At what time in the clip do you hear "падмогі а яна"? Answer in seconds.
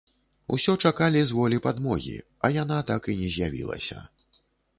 1.67-2.81